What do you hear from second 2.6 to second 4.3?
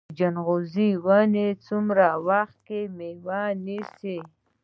کې میوه نیسي؟